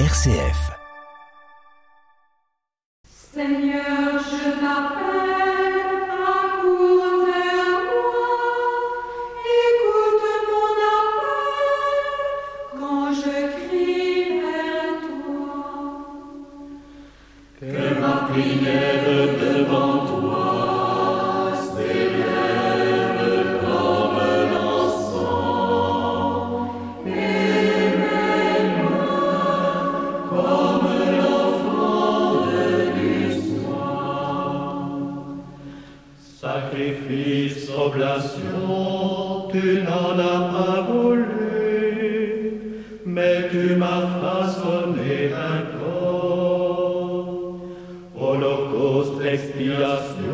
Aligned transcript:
RCF. 0.00 0.72
Seigneur, 3.08 4.18
je 4.18 4.50
t'appelle. 4.60 5.13
Holocausto, 48.16 49.22
expiación. 49.24 50.33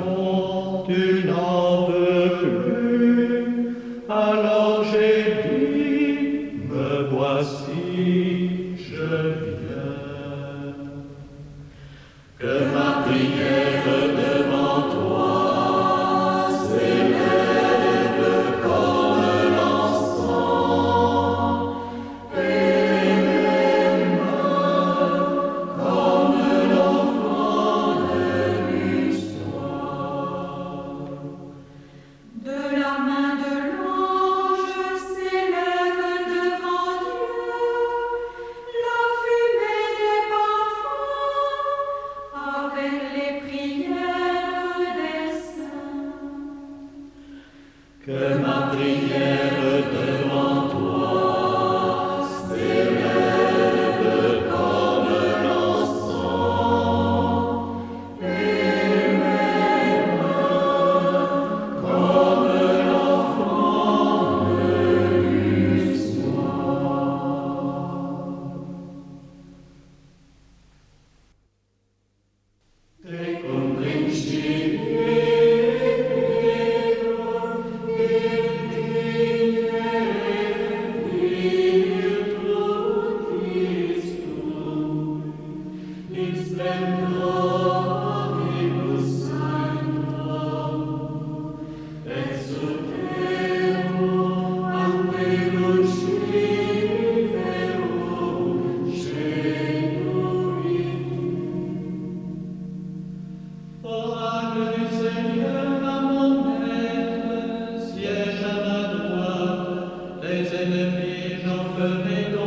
Amen. 111.81 112.40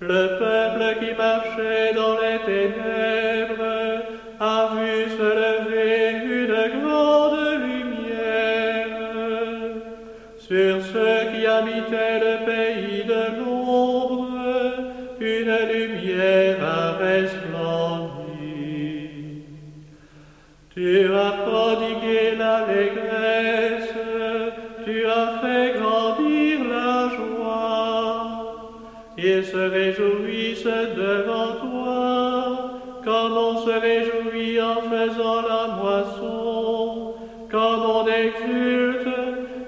Le 0.00 0.38
peuple 0.38 0.84
qui 1.00 1.12
marchait 1.16 1.94
dans 1.94 2.16
les 2.20 2.38
ténèbres 2.44 4.02
a 4.38 4.68
vu 4.74 4.94
se 5.16 5.28
lever 5.42 5.98
une 6.22 6.58
grande 6.80 7.38
lumière. 7.62 8.96
Sur 10.38 10.74
ceux 10.92 11.20
qui 11.32 11.42
habitaient 11.46 12.20
le 12.20 12.36
pays 12.44 13.04
de 13.04 13.22
l'ombre, 13.38 14.28
une 15.18 15.56
lumière 15.72 16.58
a 16.62 16.92
resplendi. 16.98 18.16
Tu 20.74 21.10
as 21.14 21.32
prodigué 21.46 22.36
l'allégresse 22.38 23.25
réjouissent 29.98 30.64
devant 30.64 31.52
toi, 31.60 32.80
comme 33.04 33.32
on 33.32 33.56
se 33.64 33.70
réjouit 33.70 34.60
en 34.60 34.82
faisant 34.82 35.42
la 35.42 35.74
moisson, 35.76 37.14
comme 37.50 37.82
on 37.82 38.06
exulte 38.06 39.08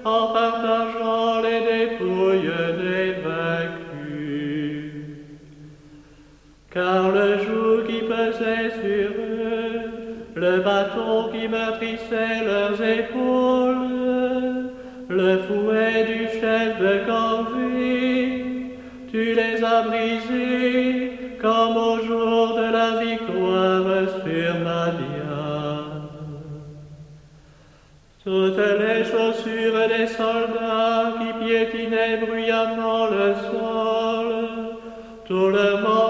en 0.04 0.26
partageant 0.32 1.40
les 1.42 1.60
dépouilles 1.60 2.50
des 2.78 3.12
vaincus. 3.22 4.92
Car 6.72 7.10
le 7.10 7.38
joug 7.38 7.86
qui 7.86 8.00
pesait 8.00 8.70
sur 8.70 9.10
eux, 9.18 9.80
le 10.34 10.60
bâton 10.60 11.30
qui 11.32 11.48
meurtrissait 11.48 12.44
leurs 12.44 12.80
épaules, 12.80 13.88
le 15.08 15.38
fouet 15.38 16.04
du 16.04 16.28
chef 16.38 16.78
de 16.78 17.06
corvée, 17.06 17.57
brisés 19.82 21.36
comme 21.40 21.76
au 21.76 21.98
jour 22.04 22.56
de 22.56 22.72
la 22.72 23.00
victoire 23.02 24.08
sur 24.24 24.54
Madian. 24.64 25.48
Toutes 28.24 28.58
les 28.58 29.04
chaussures 29.04 29.88
des 29.88 30.06
soldats 30.06 31.14
qui 31.18 31.44
piétinaient 31.44 32.18
bruyamment 32.18 33.06
le 33.06 33.34
sol, 33.34 34.26
tout 35.26 35.48
le 35.48 35.82
manteau 35.82 36.07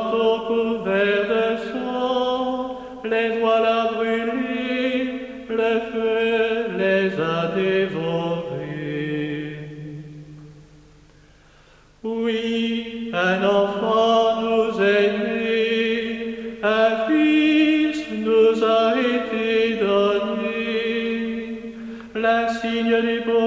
Christianity. 23.01 23.38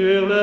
Sur 0.00 0.26
le 0.26 0.39